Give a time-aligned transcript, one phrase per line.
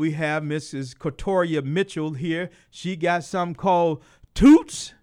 [0.00, 0.96] we have Mrs.
[0.96, 2.48] Katoria Mitchell here.
[2.70, 4.02] She got something called
[4.34, 4.94] Toots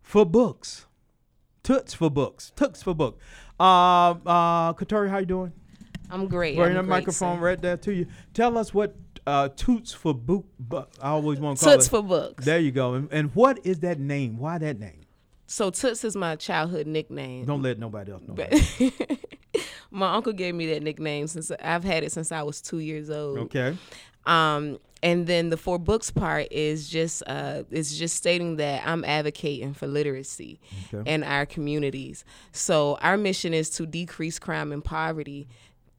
[0.00, 0.86] for Books.
[1.64, 2.52] Toots for Books.
[2.54, 3.22] Toots for Books.
[3.58, 5.52] Uh, uh, Katoria, how you doing?
[6.08, 6.56] I'm great.
[6.56, 7.44] Bring the microphone sir.
[7.44, 8.06] right there to you.
[8.32, 8.94] Tell us what
[9.26, 10.46] uh, Toots for Book.
[10.58, 11.76] Bu- I always want to call it.
[11.76, 11.90] Toots it.
[11.90, 12.44] for books.
[12.44, 12.94] There you go.
[12.94, 14.38] And, and what is that name?
[14.38, 15.00] Why that name?
[15.48, 17.44] so Toots is my childhood nickname.
[17.44, 18.36] Don't let nobody else know.
[19.90, 23.08] My uncle gave me that nickname since I've had it since I was two years
[23.10, 23.38] old.
[23.38, 23.76] Okay.
[24.28, 29.04] Um, and then the for books part is just uh, it's just stating that I'm
[29.04, 30.60] advocating for literacy
[30.92, 31.08] Okay.
[31.14, 32.24] in our communities.
[32.52, 35.48] So our mission is to decrease crime and poverty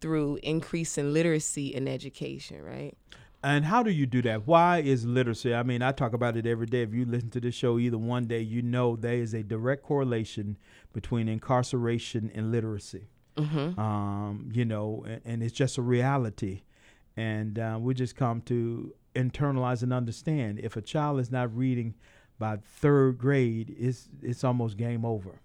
[0.01, 2.61] through increasing literacy and education.
[2.63, 2.95] Right.
[3.41, 4.45] And how do you do that?
[4.45, 5.55] Why is literacy?
[5.55, 6.81] I mean, I talk about it every day.
[6.81, 9.83] If you listen to this show either one day, you know there is a direct
[9.83, 10.57] correlation
[10.91, 13.07] between incarceration and literacy.
[13.37, 13.79] Mm-hmm.
[13.79, 16.63] Um, you know, and, and it's just a reality.
[17.19, 21.95] And uh, we just come to internalize and understand if a child is not reading
[22.39, 25.41] by third grade, it's, it's almost game over.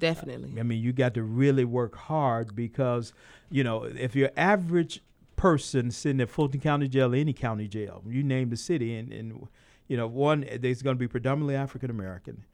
[0.00, 0.58] Definitely.
[0.58, 3.12] I mean, you got to really work hard because,
[3.48, 5.02] you know, if your average
[5.36, 9.46] person sitting at Fulton County Jail, any county jail, you name the city, and, and
[9.86, 12.44] you know, one, there's going to be predominantly African American,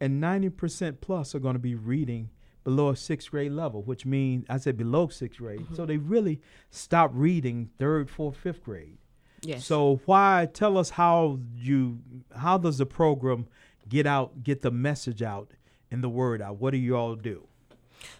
[0.00, 2.30] and 90% plus are going to be reading
[2.68, 5.66] below a sixth grade level, which means, I said below sixth grade.
[5.74, 6.38] So they really
[6.70, 8.98] stop reading third, fourth, fifth grade.
[9.40, 9.64] Yes.
[9.64, 12.00] So why tell us how you
[12.36, 13.46] how does the program
[13.88, 15.52] get out get the message out
[15.90, 16.60] and the word out?
[16.60, 17.46] What do you all do?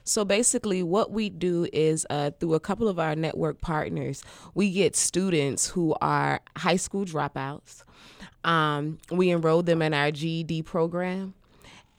[0.04, 4.70] So basically, what we do is uh, through a couple of our network partners, we
[4.70, 7.84] get students who are high school dropouts.
[8.44, 11.34] Um, we enroll them in our GED program.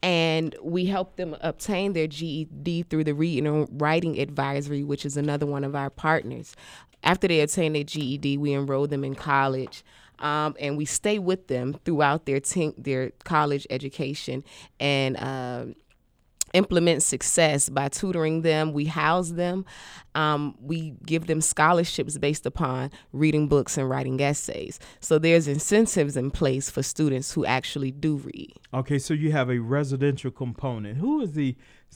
[0.02, 5.18] And we help them obtain their GED through the Reading and Writing Advisory, which is
[5.18, 6.56] another one of our partners.
[7.04, 9.84] After they attain their GED, we enroll them in college.
[10.20, 14.44] Um, and we stay with them throughout their teen, their college education
[14.80, 15.76] and um
[16.54, 18.74] implement success by tutoring them.
[18.74, 19.66] We house them.
[20.16, 24.80] Um, we give them scholarships based upon reading books and writing essays.
[25.00, 28.54] So there's incentives in place for students who actually do read.
[28.74, 30.98] Okay, so you have a residential component.
[30.98, 31.56] Who is the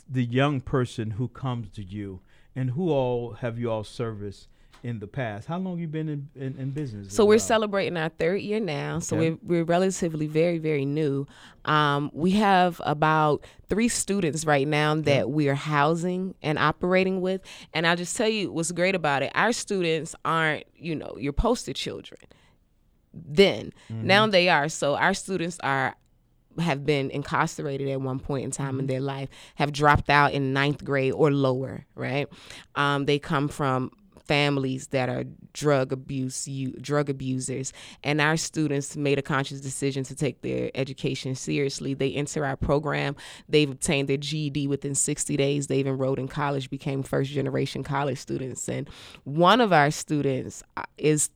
[0.10, 2.22] the young person who comes to you,
[2.56, 4.48] and who all have you all serviced
[4.84, 5.48] in the past?
[5.48, 7.14] How long you been in, in, in business?
[7.16, 9.00] So we're celebrating our third year now.
[9.00, 9.32] So Okay.
[9.32, 11.26] we're, we're relatively very, very new.
[11.66, 17.42] Um, we have about three students right now that we are housing and operating with.
[17.74, 19.32] And I'll just tell you what's great about it.
[19.36, 22.20] Our students aren't, you know, your poster children.
[23.14, 24.68] Then now they are.
[24.70, 25.96] So our students are
[26.60, 30.54] have been incarcerated at one point in time in their life, have dropped out in
[30.54, 32.28] ninth grade or lower, right?
[32.76, 33.90] Um, they come from
[34.26, 37.74] families that are drug abuse you drug abusers.
[38.04, 41.94] And our students made a conscious decision to take their education seriously.
[41.94, 43.16] They enter our program.
[43.50, 45.68] They've obtained their GED within 60 days.
[45.68, 48.68] They've enrolled in college became first generation college students.
[48.70, 48.90] And
[49.24, 51.30] one of our students uh, is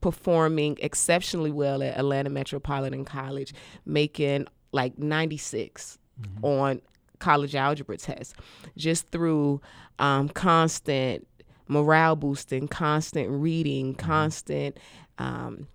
[0.00, 3.54] performing exceptionally well at Atlanta Metropolitan College
[3.86, 5.98] making like 96
[6.42, 6.80] on
[7.22, 8.34] college algebra tests.
[8.76, 9.60] Just through
[9.98, 11.26] um, constant
[11.68, 14.78] morale boosting, constant reading, constant
[15.18, 15.68] um,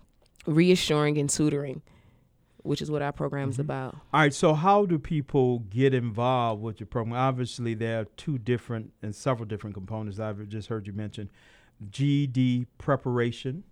[0.46, 1.82] reassuring and tutoring,
[2.62, 3.94] which is what our program's about.
[4.12, 7.16] All right, so how do people get involved with your program?
[7.16, 10.18] Obviously, there are two different and several different components.
[10.18, 11.30] I've just heard you mention
[11.90, 13.64] GED preparation.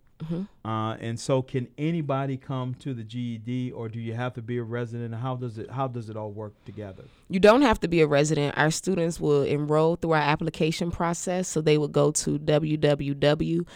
[0.65, 4.59] Uh, and so, can anybody come to the GED, or do you have to be
[4.59, 5.15] a resident?
[5.15, 7.05] How does it How does it all work together?
[7.29, 8.57] You don't have to be a resident.
[8.57, 11.49] Our students will enroll through our application process.
[11.49, 13.67] So they would go to www.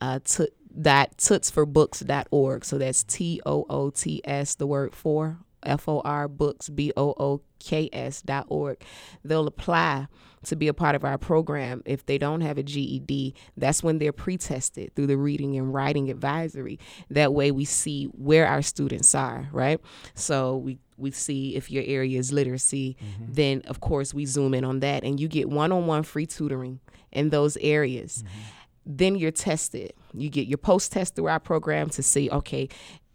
[0.00, 0.48] Uh, t-
[0.80, 2.64] dot tootsforbooks.org.
[2.64, 6.92] So that's T O O T S, the word for, F O R books, B
[6.96, 8.82] O O K S dot org.
[9.24, 10.08] They'll apply
[10.44, 11.82] to be a part of our program.
[11.84, 15.72] If they don't have a GED, that's when they're pre tested through the reading and
[15.72, 16.78] writing advisory.
[17.10, 19.80] That way we see where our students are, right?
[20.14, 24.64] So we we see if your area is literacy, then of course we zoom in
[24.64, 26.78] on that and you get one-on-one free tutoring
[27.10, 28.22] in those areas.
[28.84, 29.92] Then you're tested.
[30.12, 32.68] You get your post test through our program to see, okay,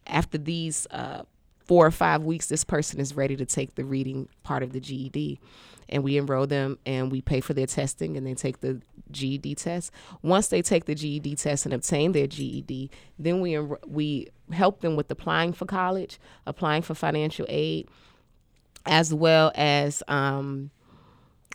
[0.07, 1.23] after these uh,
[1.65, 4.79] four or five weeks, this person is ready to take the reading part of the
[4.79, 5.39] GED.
[5.87, 8.81] And we enroll them and we pay for their testing and they take the
[9.11, 9.91] GED test.
[10.23, 12.89] Once they take the GED test and obtain their GED,
[13.19, 17.87] then we enro- we help them with applying for college, applying for financial aid,
[18.87, 20.71] as well as um,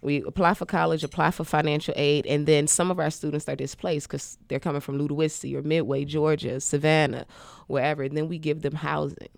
[0.03, 3.57] we apply for college, apply for financial aid, and then some of our students are
[3.57, 7.27] displaced because they're coming from Ludowici or Midway, Georgia, Savannah,
[7.67, 8.05] wherever.
[8.05, 9.29] And then we give them housing.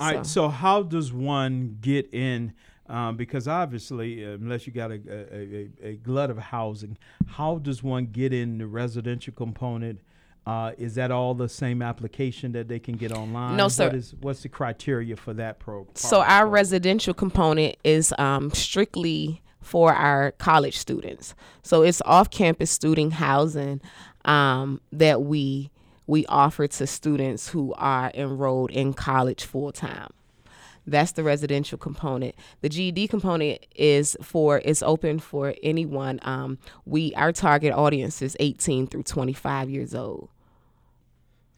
[0.00, 0.26] All right.
[0.26, 2.52] So how does one get in?
[2.88, 6.96] Um, because obviously, uh, unless you got a, a, a, a, glut of housing,
[7.26, 10.00] how does one get in the residential component?
[10.46, 13.58] Uh, is that all the same application that they can get online?
[13.58, 13.88] No, sir.
[13.88, 15.94] What is, what's the criteria for that program?
[15.96, 21.34] So our residential component is um, strictly for our college students.
[21.62, 23.82] So it's off-campus student housing
[24.24, 25.70] um, that we
[26.08, 30.10] we offer to students who are enrolled in college full time.
[30.86, 32.34] That's the residential component.
[32.62, 36.18] The GED component is for it's open for anyone.
[36.22, 40.30] Um, we our target audience is 18 through 25 years old.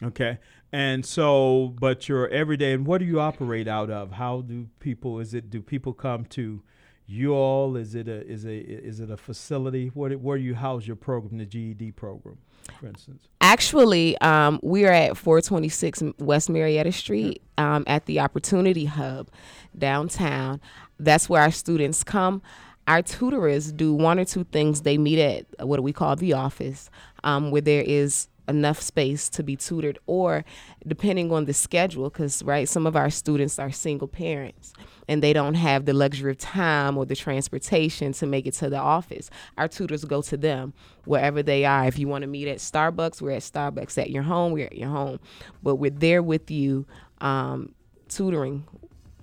[0.03, 0.39] Okay.
[0.73, 4.13] And so, but your everyday, and what do you operate out of?
[4.13, 5.21] How do people?
[5.21, 6.63] Is it do people come to
[7.11, 7.77] you all?
[7.77, 9.89] Is it a is a is it a facility?
[9.89, 12.39] Where do you house your program, the GED program,
[12.79, 13.29] for instance?
[13.41, 19.29] Actually, um, we are at 426 West Marietta Street um, at the Opportunity Hub
[19.77, 20.61] downtown.
[20.99, 22.43] That's where our students come.
[22.87, 24.83] Our tutors do one or two things.
[24.83, 26.91] They meet at what do we call the office,
[27.25, 30.45] um, where there is enough space to be tutored or
[30.87, 34.73] depending on the schedule because right some of our students are single parents
[35.09, 38.71] and they don't have the luxury of time or the transportation to make it to
[38.71, 39.31] the office.
[39.59, 40.73] Our tutors go to them
[41.05, 41.87] wherever they are.
[41.87, 44.77] If you want to meet at starbucks we're at starbucks at your home we're at
[44.77, 45.21] your home.
[45.63, 46.87] But we're there with you
[47.21, 47.75] um,
[48.09, 48.67] tutoring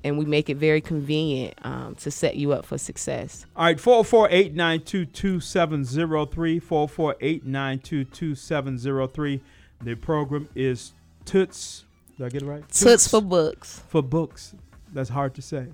[0.04, 3.46] and we make it very convenient um, to set you up for success.
[3.56, 6.60] All right, 404 892 2703.
[6.60, 9.42] 404 892 2703.
[9.82, 10.94] The program is
[11.26, 11.84] Toots.
[12.18, 12.62] Did I get it right?
[12.62, 13.84] Toots, Toots for books.
[13.90, 14.56] For books.
[14.94, 15.68] That's hard to say.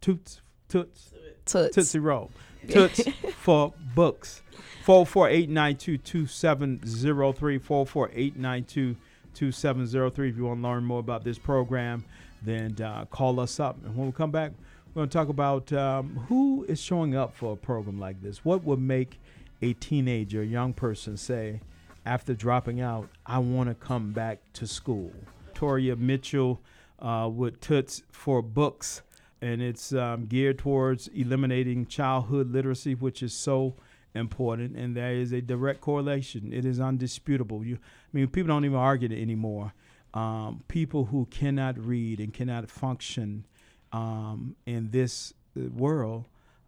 [0.00, 0.40] Toots.
[0.68, 1.10] Toots.
[1.46, 1.74] Toots.
[1.74, 2.30] Tootsie Roll.
[2.68, 3.08] Toots
[3.40, 4.42] for books.
[4.84, 7.58] 404 892 2703.
[7.58, 8.96] 404 892
[9.34, 10.28] 2703.
[10.28, 12.04] If you want to learn more about this program,
[12.42, 13.76] then uh, call us up.
[13.84, 14.52] And when we come back,
[14.94, 18.44] we're going to talk about um, who is showing up for a program like this.
[18.44, 19.20] What would make
[19.62, 21.60] a teenager, a young person say,
[22.06, 25.12] after dropping out, I want to come back to school?
[25.54, 26.60] Toria Mitchell
[27.00, 29.02] uh, with Toots for Books,
[29.42, 33.74] and it's um, geared towards eliminating childhood literacy, which is so
[34.14, 36.52] important, and there is a direct correlation.
[36.52, 37.64] It is undisputable.
[37.64, 39.72] You, I mean, people don't even argue it anymore
[40.18, 43.46] um, people who cannot read and cannot function
[43.92, 46.24] um, in this uh, world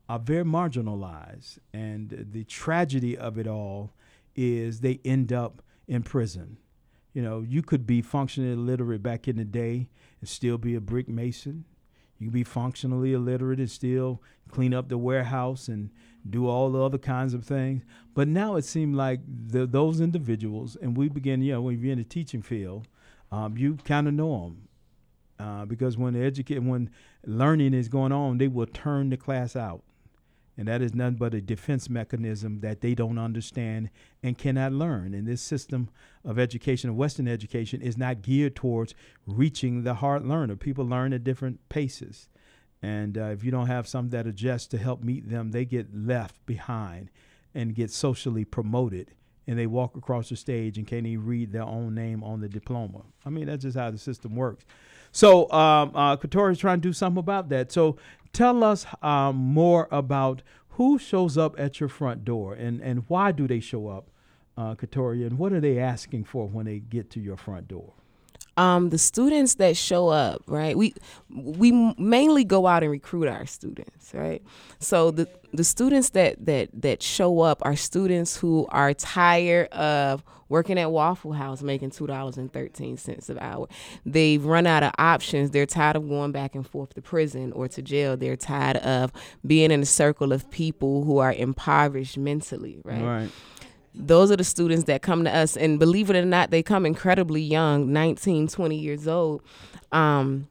[0.09, 1.59] are very marginalized.
[1.75, 3.91] And the tragedy of it all
[4.37, 6.59] is they end up in prison.
[7.13, 9.89] You know, you could be functionally illiterate back in the day
[10.21, 11.65] and still be a brick mason.
[12.21, 15.91] You can be functionally illiterate and still clean up the warehouse and
[16.29, 17.83] do all the other kinds of things.
[18.15, 21.93] But now it seems like the, those individuals, and we begin, you know, when you're
[21.93, 22.87] in the teaching field,
[23.33, 24.69] um, you kind of know them
[25.39, 26.91] uh, because when the educate when
[27.25, 29.83] learning is going on, they will turn the class out,
[30.57, 33.89] and that is nothing but a defense mechanism that they don't understand
[34.23, 35.15] and cannot learn.
[35.15, 35.89] And this system
[36.25, 38.95] of education, of Western education, is not geared towards
[39.27, 40.57] reaching the hard learner.
[40.57, 42.29] People learn at different paces.
[42.83, 45.95] And uh, if you don't have something that adjusts to help meet them, they get
[45.95, 47.11] left behind
[47.55, 49.13] and get socially promoted
[49.51, 52.49] and they walk across the stage and can't even read their own name on the
[52.49, 53.03] diploma.
[53.27, 54.65] I mean, that's just how the system works.
[55.11, 57.73] So, um, uh, is trying to do something about that.
[57.73, 57.97] So,
[58.33, 63.33] tell us um, more about who shows up at your front door and, and why
[63.33, 64.07] do they show up,
[64.57, 67.95] uh, and what are they asking for when they get to your front door?
[68.61, 70.77] Um, the students that show up, right?
[70.77, 70.93] We
[71.31, 74.43] we mainly go out and recruit our students, right?
[74.81, 80.23] So the the students that that that show up are students who are tired of
[80.51, 83.67] working at Waffle House making two dollars and thirteen cents an hour.
[84.05, 85.53] They've run out of options.
[85.53, 88.15] They're tired of going back and forth to prison or to jail.
[88.19, 89.11] They're tired of
[89.47, 93.03] being in a circle of people who are impoverished mentally, right?
[93.03, 93.31] Right
[93.95, 96.87] those are the students that come to us and believe it or not they come
[96.87, 99.43] incredibly young 19 20 years old
[99.93, 100.49] um,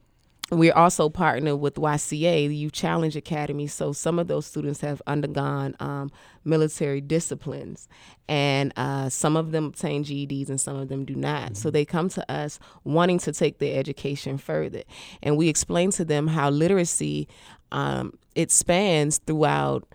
[0.52, 3.68] we're also partnered with YCA, the Youth Challenge Academy.
[3.68, 6.12] So some of those students have undergone um,
[6.44, 7.88] military disciplines,
[8.28, 11.44] and uh, some of them obtain GEDs and some of them do not.
[11.44, 11.54] Mm-hmm.
[11.56, 14.84] So they come to us wanting to take their education further,
[15.22, 17.28] and we explain to them how literacy
[17.72, 19.88] um, it spans throughout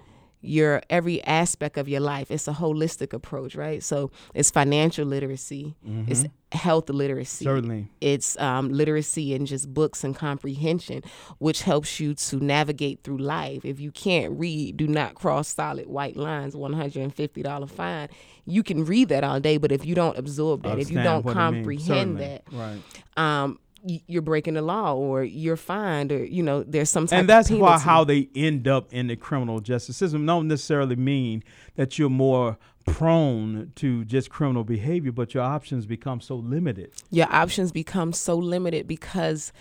[0.45, 2.31] your every aspect of your life.
[2.31, 3.83] It's a holistic approach, right?
[3.83, 5.75] So it's financial literacy,
[6.07, 7.89] it's health literacy, Certainly.
[8.01, 11.03] it's um, literacy in just books and comprehension,
[11.39, 13.65] which helps you to navigate through life.
[13.65, 18.09] If you can't read, do not cross solid white lines, $150 fine.
[18.47, 21.25] You can read that all day, but if you don't absorb that, if you don't
[21.25, 21.57] what it means.
[21.65, 22.81] comprehend that, Right.
[23.17, 27.29] um, you're breaking the law or you're fined or, you know, there's some type and
[27.29, 31.43] that's of why how they end up in the criminal justice system don't necessarily mean
[31.77, 36.93] that you're more prone to just criminal behavior, but your options become so limited.
[37.11, 39.53] your options become so limited because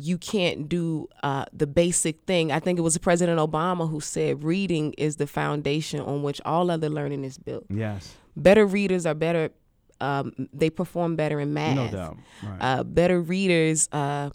[0.00, 2.52] you can't do uh, the basic thing.
[2.52, 6.70] I think it was President Obama who said reading is the foundation on which all
[6.70, 7.64] other learning is built.
[7.68, 9.50] Yes, Better readers are better.
[10.00, 11.76] Um, they perform better in math.
[11.76, 12.16] no doubt.
[12.42, 12.58] Right.
[12.60, 14.30] Uh, better readers, uh,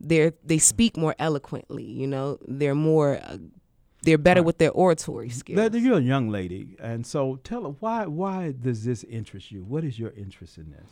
[0.00, 1.84] they they speak more eloquently.
[1.84, 3.18] You know, they're more.
[3.22, 3.38] Uh,
[4.02, 5.56] they're better with their oratory skills.
[5.56, 8.06] That- you're a young lady, and so tell her why.
[8.06, 9.64] Why does this interest you?
[9.64, 10.86] What is your interest in this?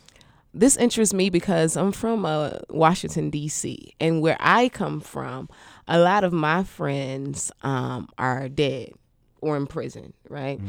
[0.57, 3.93] this interests me because I'm from uh, Washington D.C.
[3.99, 5.49] and where I come from,
[5.85, 8.93] a lot of my friends um, are dead
[9.41, 10.59] or in prison, right?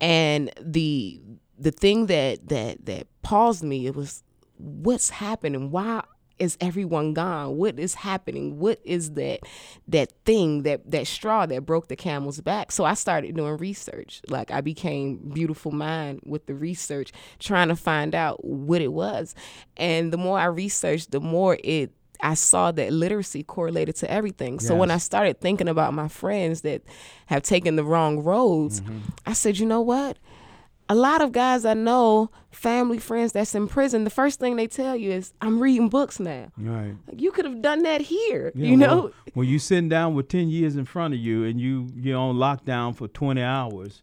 [0.00, 1.20] And the
[1.58, 4.22] the thing that that that paused me it was
[4.58, 5.70] what's happening?
[5.70, 6.02] Why
[6.38, 7.56] is everyone gone?
[7.56, 8.58] What is happening?
[8.58, 9.40] What is that
[9.88, 12.72] that thing that that straw that broke the camel's back?
[12.72, 14.20] So I started doing research.
[14.28, 19.34] Like I became beautiful mind with the research, trying to find out what it was.
[19.76, 21.92] And the more I researched, the more it
[22.22, 24.60] I saw that literacy correlated to everything.
[24.60, 26.82] So when I started thinking about my friends that
[27.26, 28.98] have taken the wrong roads, mm-hmm.
[29.26, 30.18] I said, you know what?
[30.92, 34.66] A lot of guys I know, family friends that's in prison, the first thing they
[34.66, 36.48] tell you is, I'm reading books now.
[36.58, 36.94] Right.
[37.08, 38.96] Like, you could have done that here, Yeah, you know?
[39.00, 42.18] well, when you sitting down with ten years in front of you, and you you're
[42.18, 44.02] on lockdown for twenty hours,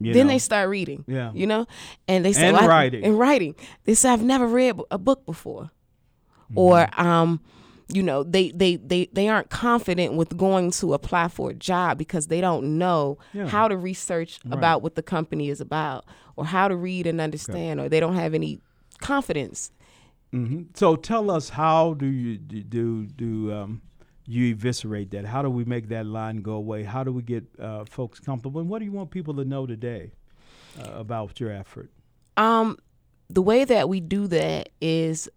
[0.00, 1.04] you then know, they start reading.
[1.06, 1.30] Yeah.
[1.32, 1.66] You know?
[2.08, 3.04] And they say And "Well, I- writing.
[3.04, 3.54] And writing.
[3.84, 5.70] They say I've never read a book before.
[6.50, 6.58] Mm-hmm.
[6.58, 7.40] Or um
[7.88, 11.98] you know, they, they, they, they aren't confident with going to apply for a job
[11.98, 13.46] because they don't know Yeah.
[13.46, 17.78] how to research about what the company is about or how to read and understand
[17.80, 18.60] or they don't have any
[18.98, 19.70] confidence.
[20.32, 23.82] hmm So tell us, how do you do do, do um,
[24.26, 25.24] you eviscerate that?
[25.24, 26.82] How do we make that line go away?
[26.82, 28.60] How do we get uh, folks comfortable?
[28.60, 30.10] And what do you want people to know today
[30.80, 31.90] uh, about your effort?
[32.36, 32.78] Um,
[33.30, 35.28] the way that we do that is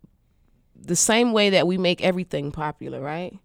[0.81, 3.37] the same way that we make everything popular, right?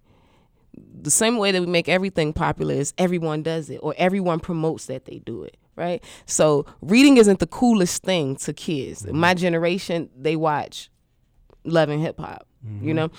[1.03, 4.87] The same way that we make everything popular is everyone does it or everyone promotes
[4.87, 6.03] that they do it, right?
[6.27, 9.07] So reading isn't the coolest thing to kids.
[9.07, 9.41] My mm-hmm.
[9.41, 10.91] generation, they watch
[11.65, 12.47] love and hip hop.
[12.65, 12.93] You mm-hmm.
[12.95, 13.11] know,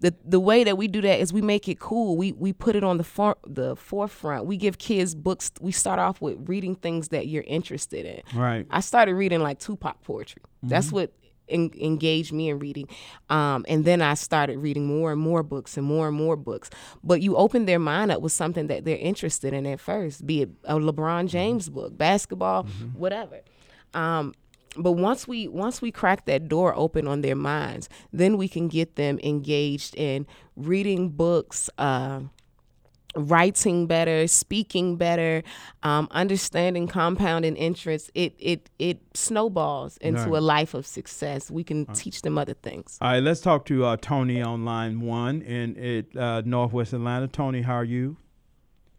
[0.00, 2.14] the the way that we do that is we make it cool.
[2.18, 4.44] We we put it on the for, the forefront.
[4.44, 5.50] We give kids books.
[5.62, 8.38] We start off with reading things that you're interested in.
[8.38, 8.66] Right.
[8.70, 10.42] I started reading like Tupac poetry.
[10.62, 10.96] That's mm-hmm.
[10.96, 11.12] what
[11.48, 12.88] en- engaged me in reading.
[13.30, 16.70] Um, and then I started reading more and more books and more and more books.
[17.02, 20.42] But you open their mind up with something that they're interested in at first, be
[20.42, 22.64] it a LeBron James book, basketball,
[22.96, 23.40] whatever.
[23.94, 24.34] Um,
[24.76, 28.68] but once we once we crack that door open on their minds, then we can
[28.68, 31.68] get them engaged in reading books.
[31.76, 32.20] Uh,
[33.14, 35.42] writing better, speaking better,
[35.82, 40.38] um, understanding compounding interest, it it it snowballs into Right.
[40.38, 41.50] a life of success.
[41.50, 42.98] We can teach them other things.
[43.00, 47.28] All right, let's talk to uh, Tony on line one in it, uh, Northwest Atlanta.
[47.28, 48.16] Tony, how are you?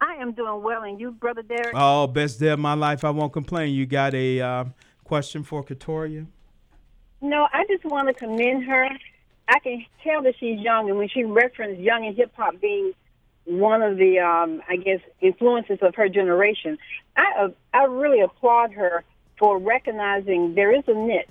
[0.02, 1.72] I am doing well, and you, brother Derek?
[1.74, 3.04] Oh, best day of my life.
[3.06, 3.74] I won't complain.
[3.74, 4.66] You got a uh,
[5.06, 6.28] question for Katoria?
[7.22, 8.90] no, I just want to commend her.
[9.48, 12.92] I can tell that she's young, and when she referenced young and hip hop being
[13.46, 16.78] one of the, um, I guess, influences of her generation,
[17.16, 19.04] I uh, I really applaud her
[19.38, 21.28] for recognizing there is a niche,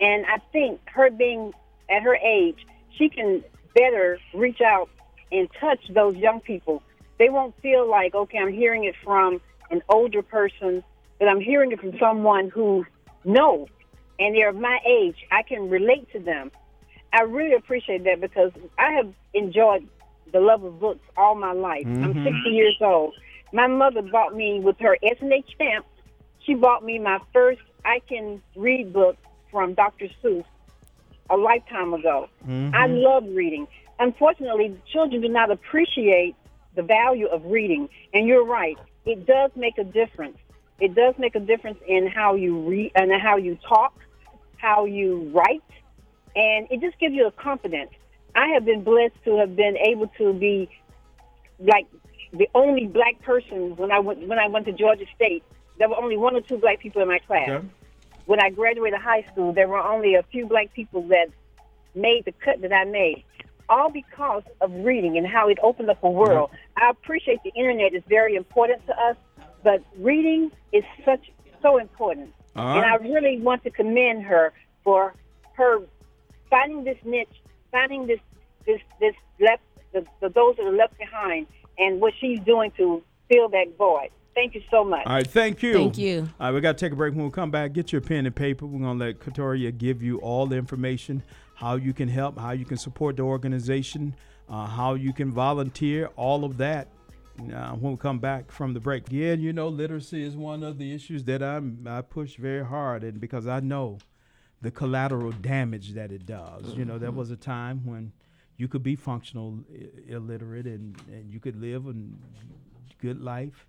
[0.00, 1.52] and I think her being
[1.88, 2.66] at her age,
[2.96, 3.42] she can
[3.74, 4.88] better reach out
[5.32, 6.82] and touch those young people.
[7.18, 9.40] They won't feel like, okay, I'm hearing it from
[9.70, 10.82] an older person,
[11.18, 12.84] but I'm hearing it from someone who
[13.24, 13.68] knows,
[14.18, 15.16] and they're of my age.
[15.30, 16.50] I can relate to them.
[17.12, 19.88] I really appreciate that because I have enjoyed
[20.32, 21.86] the love of books all my life.
[21.86, 22.24] I'm mm-hmm.
[22.24, 23.14] 60 years old.
[23.52, 25.86] My mother bought me with her S&H stamp.
[26.44, 29.16] She bought me my first I Can Read book
[29.50, 30.08] from Dr.
[30.22, 30.44] Seuss
[31.30, 32.28] a lifetime ago.
[32.42, 32.94] I mm-hmm.
[32.96, 33.66] love reading.
[33.98, 36.34] Unfortunately, children do not appreciate
[36.74, 37.88] the value of reading.
[38.12, 38.76] And you're right,
[39.06, 40.38] it does make a difference.
[40.80, 43.94] It does make a difference in how you read and how you talk,
[44.56, 45.62] how you write,
[46.34, 47.90] and it just gives you a confidence.
[48.34, 50.68] I have been blessed to have been able to be
[51.58, 51.86] like
[52.32, 55.44] the only black person when I went when I went to Georgia State.
[55.78, 57.48] There were only one or two black people in my class.
[57.48, 57.66] Okay.
[58.26, 61.26] When I graduated high school, there were only a few black people that
[61.94, 63.24] made the cut that I made.
[63.68, 66.50] All because of reading and how it opened up a world.
[66.76, 69.16] I appreciate the internet is very important to us,
[69.62, 71.30] but reading is such
[71.62, 72.32] so important.
[72.56, 75.14] All And I really want to commend her for
[75.54, 75.80] her
[76.50, 77.28] finding this niche,
[77.74, 78.20] finding this
[78.66, 79.62] this this left
[79.92, 84.10] the, the those that are left behind, and what she's doing to fill that void.
[84.34, 85.06] Thank you so much.
[85.06, 85.74] All right, thank you.
[85.74, 86.28] Thank you.
[86.40, 87.14] All right, we got to take a break.
[87.14, 88.66] When we come back, get your pen and paper.
[88.66, 91.22] We're going to let Katoria give you all the information,
[91.54, 94.16] how you can help, how you can support the organization,
[94.48, 96.88] uh, how you can volunteer, all of that.
[97.38, 100.78] Uh, when we come back from the break, again, you know, literacy is one of
[100.78, 103.98] the issues that I'm, I push very hard, and because I know
[104.62, 106.74] the collateral damage that it does.
[106.74, 108.12] You know, there was a time when
[108.56, 111.94] you could be functional I- illiterate and, and you could live a
[113.00, 113.66] good life.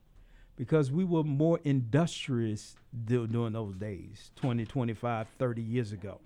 [0.55, 6.21] Because we were more industrious du- during those days 20 25 30 years ago.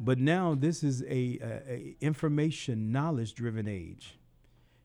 [0.00, 4.18] But now this is a, a, a information knowledge driven age.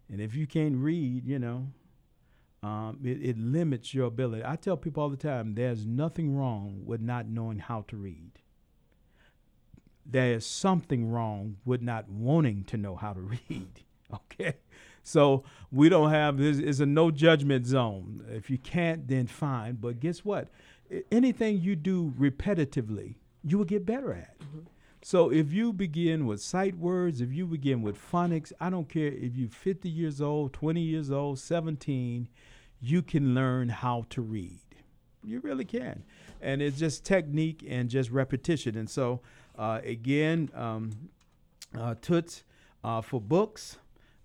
[0.08, 1.68] And if you can't read you know
[2.62, 4.44] um, it, it limits your ability.
[4.46, 8.34] I tell people all the time there's nothing wrong with not knowing how to read
[10.12, 13.84] there is something wrong with not wanting to know how to read.
[14.14, 14.56] Okay.
[15.04, 18.24] So we don't have this is a no judgment zone.
[18.30, 19.78] If you can't, then fine.
[19.80, 20.50] But guess what?
[21.12, 24.40] Anything you do repetitively, you will get better at.
[24.40, 24.60] Mm-hmm.
[25.02, 29.08] So if you begin with sight words, if you begin with phonics, I don't care
[29.08, 32.28] if you're 50 years old, 20 years old, 17,
[32.82, 34.60] you can learn how to read.
[35.24, 36.04] You really can.
[36.42, 38.78] And it's just technique and just repetition.
[38.78, 39.22] And so,
[39.60, 40.92] again, um,
[41.78, 42.44] uh, Toots
[42.84, 43.78] uh, for Books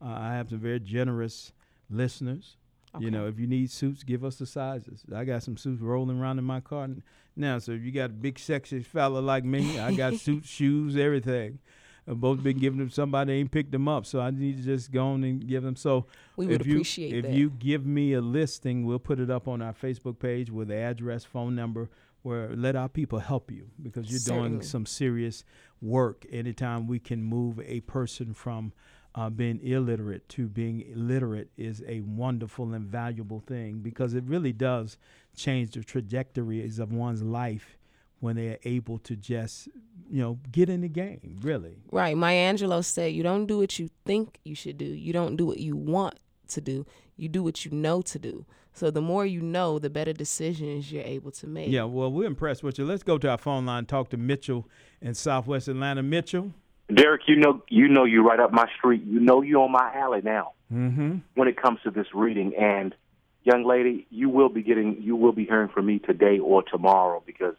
[0.04, 1.52] Uh, I have some very generous
[1.90, 2.58] listeners.
[3.00, 5.06] You know, if you need suits, give us the sizes.
[5.16, 6.90] I got some suits rolling around in my car
[7.38, 7.58] now.
[7.60, 11.60] So if you got a big, sexy fella like me, I got suits, shoes, everything.
[12.08, 14.92] I've both been giving them somebody ain't picked them up, so I need to just
[14.92, 15.76] go on and give them.
[15.76, 19.20] So we would if you, appreciate if that you give me a listing, we'll put
[19.20, 21.90] it up on our Facebook page with the address, phone number,
[22.24, 25.44] where let our people help you because you're doing some serious
[25.82, 26.26] work.
[26.32, 28.74] Anytime we can move a person from
[29.16, 34.54] uh, being illiterate to being literate is a wonderful and valuable thing because it really
[34.54, 34.98] does
[35.36, 37.78] change the trajectories of one's life
[38.22, 39.68] when they are able to just,
[40.10, 41.78] you know, get in the game, really.
[41.92, 42.16] Right.
[42.16, 44.86] Maya Angelou said, You don't do what you think you should do.
[44.86, 46.20] You don't do what you want
[46.50, 46.86] to do.
[47.18, 48.46] You do what you know to do.
[48.74, 51.70] So the more you know, the better decisions you're able to make.
[51.70, 52.86] Yeah, well, we're impressed with you.
[52.86, 54.68] Let's go to our phone line, talk to Mitchell
[55.02, 56.02] in Southwest Atlanta.
[56.04, 56.54] Mitchell.
[56.94, 59.04] Derek, you know, you know, you right up my street.
[59.06, 61.18] You know, you on my alley now Mm-hmm.
[61.36, 62.54] when it comes to this reading.
[62.56, 62.96] And
[63.44, 67.22] young lady, you will be getting, you will be hearing from me today or tomorrow
[67.26, 67.56] because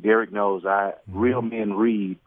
[0.00, 2.18] Derek knows I real men read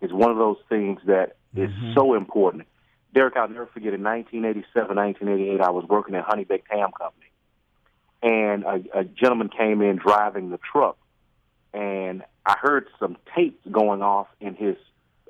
[0.00, 2.66] is one of those things that is so important.
[3.14, 7.26] Derek, I'll never forget in 1987, 1988, I was working at Honey Baked Ham Company.
[8.22, 10.96] And a, a gentleman came in driving the truck.
[11.74, 14.76] And I heard some tapes going off in his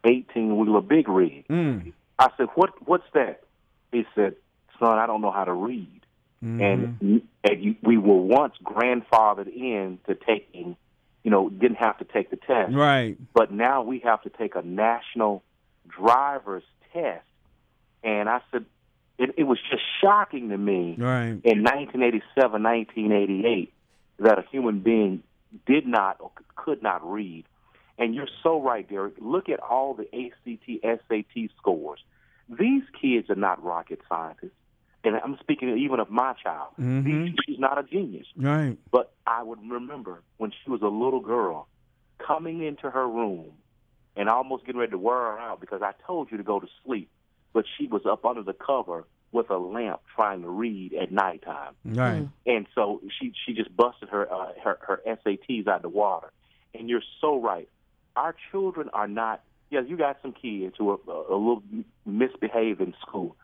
[0.05, 1.47] 18 wheeler big rig.
[1.49, 1.93] Mm.
[2.19, 2.71] I said, "What?
[2.87, 3.43] What's that?"
[3.91, 4.37] He said,
[4.79, 6.01] "Son, I don't know how to read."
[6.45, 6.61] Mm-hmm.
[6.61, 10.77] And, and you, we were once grandfathered in to taking,
[11.23, 13.17] you know, didn't have to take the test, Right.
[13.33, 15.45] but now we have to take a national
[15.87, 17.25] driver's test.
[18.03, 18.65] And I said,
[19.19, 21.39] it, it was just shocking to me Right.
[21.45, 23.73] in 1987, 1988
[24.19, 25.23] that a human being
[25.65, 27.45] did not or could not read.
[27.99, 29.15] And you're so right, Derek.
[29.19, 32.01] Look at all the ACT, SAT scores.
[32.49, 34.53] These kids are not rocket scientists.
[35.05, 36.75] And I'm speaking even of my child.
[36.79, 37.35] Mhm.
[37.45, 38.27] She's not a genius.
[38.37, 38.79] Right.
[38.91, 41.67] But I would remember when she was a little girl
[42.19, 43.53] coming into her room
[44.17, 46.69] and almost getting ready to wear her out because I told you to go to
[46.85, 47.11] sleep.
[47.53, 51.75] But she was up under the cover with a lamp trying to read at nighttime.
[51.85, 52.29] Right.
[52.47, 56.31] And so she she just busted her uh, her her SATs out of the water.
[56.75, 57.69] And you're so right.
[58.17, 59.43] Our children are not.
[59.71, 61.63] Yeah, you got some kids who are a, a little
[62.05, 63.37] misbehaved in school,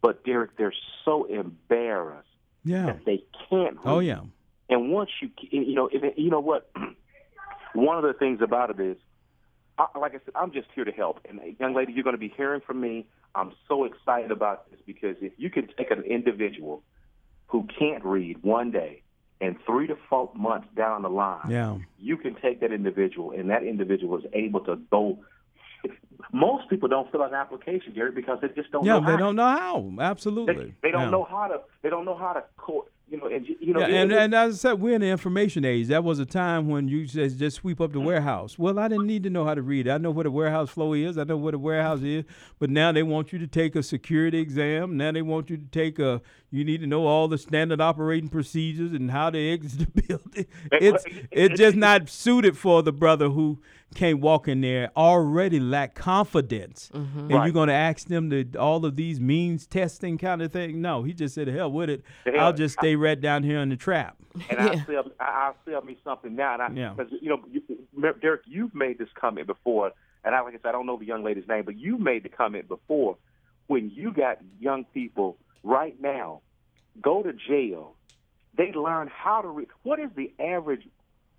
[0.00, 0.72] but Derek, they're
[1.04, 2.28] so embarrassed
[2.64, 2.86] Yeah.
[2.86, 3.76] that they can't.
[3.76, 3.84] Read.
[3.84, 4.20] Oh yeah.
[4.70, 6.70] And once you, you know, if you know what,
[7.74, 8.96] one of the things about it is,
[9.76, 11.20] I, like I said, I'm just here to help.
[11.28, 13.06] And uh, young lady, you're going to be hearing from me.
[13.34, 16.82] I'm so excited about this because if you can take an individual
[17.48, 19.02] who can't read one day,
[19.40, 21.76] and three to four months down the line, Yeah.
[21.98, 25.18] you can take that individual, and that individual is able to go.
[26.32, 28.98] Most people don't fill out an application, Gary, because they just don't Yeah.
[28.98, 29.16] know They how.
[29.18, 29.92] don't know how.
[30.00, 30.74] Absolutely.
[30.82, 31.10] they don't Yeah.
[31.10, 31.60] know how to.
[31.82, 32.88] They don't know how to court.
[33.10, 33.80] You know, and you know.
[33.80, 35.88] Yeah, and, and as I said, we're in the information age.
[35.88, 38.06] That was a time when you just just sweep up the mm-hmm.
[38.06, 38.58] warehouse.
[38.58, 39.86] Well, I didn't need to know how to read.
[39.86, 41.18] I know what a warehouse flow is.
[41.18, 42.24] I know what a warehouse is.
[42.58, 44.96] But now they want you to take a security exam.
[44.96, 46.22] Now they want you to take a.
[46.50, 50.46] You need to know all the standard operating procedures and how to exit the building.
[50.72, 53.60] It's it's just not suited for the brother who
[53.94, 57.20] can't walk in there already lack confidence, mm-hmm.
[57.20, 60.80] and you're going to ask them to all of these means testing kind of thing.
[60.82, 62.02] No, he just said, "Hell with it.
[62.24, 64.16] Hell- I'll just stay right down here in the trap."
[64.50, 66.54] and I'll sell, I- I'll sell me something now.
[66.54, 66.94] And I, Yeah.
[66.94, 67.62] cause, you know, you,
[68.20, 69.92] Derek, you've made this comment before,
[70.24, 72.24] and I, like I said, I don't know the young lady's name, but you made
[72.24, 73.16] the comment before
[73.66, 76.40] when you got young people right now
[77.00, 77.94] go to jail.
[78.56, 79.68] They learn how to read.
[79.82, 80.86] What is the average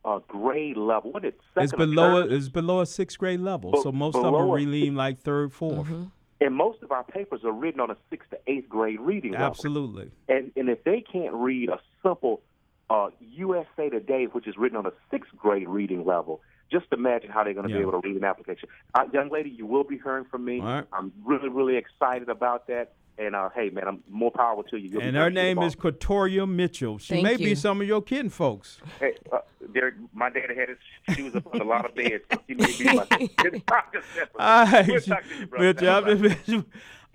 [0.05, 1.11] uh, grade level?
[1.11, 2.31] What is second It's below third?
[2.31, 4.59] a, it's below a sixth grade level, Be- so most of them below are a-
[4.61, 8.37] really like third, 4th and most of our papers are written on a sixth to
[8.47, 9.47] eighth grade reading level.
[9.47, 10.11] Absolutely.
[10.27, 12.41] And and if they can't read a simple
[12.89, 16.41] uh, USA Today, which is written on a sixth grade reading level,
[16.71, 17.77] just imagine how they're going to Yeah.
[17.79, 18.67] be able to read an application.
[18.93, 20.59] Uh, young lady, you will be hearing from me.
[20.59, 20.85] All right.
[20.91, 22.93] I'm really, really excited about that.
[23.17, 24.89] And uh, hey, man, I'm more power to you.
[24.89, 25.93] You'll And her name is tomorrow.
[25.93, 26.97] Katoria Mitchell.
[26.97, 28.79] She Thank may be some of your kin folks.
[28.99, 29.39] Hey, uh,
[29.73, 32.23] Derek, my daddy had his shoes up on a lot of beds.
[32.31, 33.07] so She may be my.
[34.39, 34.87] All right.
[35.57, 36.65] We'll talk to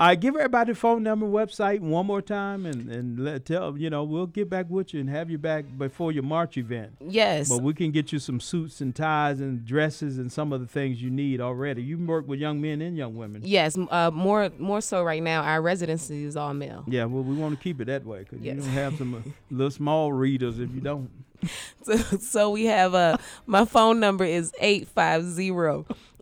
[0.00, 0.06] you, brother.
[0.06, 0.06] Good job.
[0.06, 0.06] Thanks, brother.
[0.06, 3.76] All right, give everybody the phone number, website one more time, and and let tell
[3.76, 6.92] you know we'll get back with you and have you back before your March event.
[7.00, 7.48] Yes.
[7.48, 10.66] But we can get you some suits and ties and dresses and some of the
[10.66, 11.82] things you need already.
[11.82, 13.42] You work with young men and young women.
[13.44, 15.42] Yes, uh, more more so right now.
[15.42, 16.84] Our residency is all male.
[16.86, 18.56] Yeah, well, we want to keep it that way because Yes.
[18.56, 19.18] you don't have some uh,
[19.50, 21.10] little small readers if you don't.
[21.82, 25.50] So, so we have uh my phone number is 850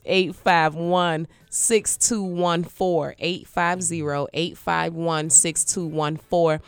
[0.08, 6.60] 851 6214 850 851 6214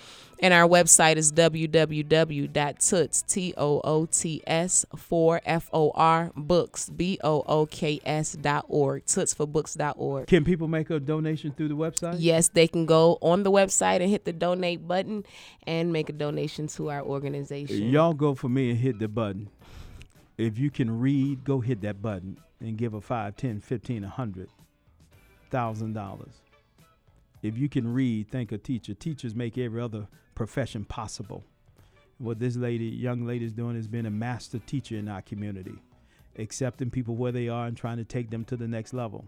[0.43, 6.89] and our website is www.toots t o o t s 4 f o r books
[6.91, 10.91] b o o k s dot org toots for books dot org Can people make
[10.91, 12.17] a donation through the website?
[12.19, 15.25] Yes, they can go on the website and hit the donate button
[15.67, 17.91] and make a donation to our organization.
[17.91, 19.51] Y'all go for me and hit the button.
[20.39, 24.09] If you can read, go hit that button and give a five, ten, fifteen, a
[24.09, 24.49] hundred
[25.51, 26.43] thousand dollars.
[27.43, 28.95] If you can read, thank a teacher.
[28.95, 31.43] Teachers make every other profession possible.
[32.19, 35.79] What this lady, young lady, is doing is being a master teacher in our community,
[36.39, 39.25] accepting people where they are and trying to take them to the next level.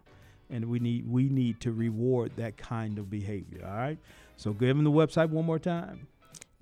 [0.50, 3.66] And we need we need to reward that kind of behavior.
[3.66, 3.98] All right.
[4.36, 6.06] So give them the website one more time.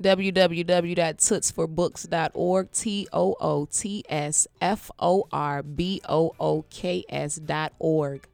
[0.03, 7.73] www.tootsforbooks.org, T O O T S F O R B O O K S dot
[7.79, 8.27] org.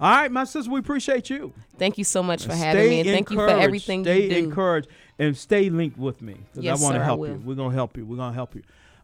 [0.00, 1.52] All right, my sister, we appreciate you.
[1.78, 4.34] Thank you so much for having me and thank you for everything stay you do.
[4.34, 7.42] Stay encouraged and stay linked with me because Yes, I want to help you.
[7.44, 8.06] We're gonna help you.
[8.06, 8.62] We're gonna help you.